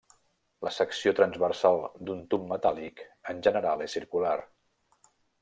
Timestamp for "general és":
3.49-3.95